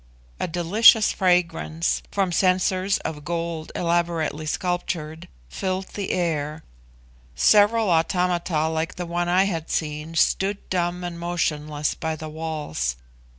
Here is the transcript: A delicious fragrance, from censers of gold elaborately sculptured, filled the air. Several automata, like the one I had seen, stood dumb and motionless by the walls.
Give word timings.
A 0.39 0.47
delicious 0.47 1.11
fragrance, 1.11 2.01
from 2.09 2.31
censers 2.31 2.97
of 3.05 3.23
gold 3.23 3.71
elaborately 3.75 4.47
sculptured, 4.47 5.27
filled 5.47 5.89
the 5.89 6.09
air. 6.09 6.63
Several 7.35 7.87
automata, 7.91 8.67
like 8.69 8.95
the 8.95 9.05
one 9.05 9.29
I 9.29 9.43
had 9.43 9.69
seen, 9.69 10.15
stood 10.15 10.67
dumb 10.71 11.03
and 11.03 11.19
motionless 11.19 11.93
by 11.93 12.15
the 12.15 12.29
walls. 12.29 12.95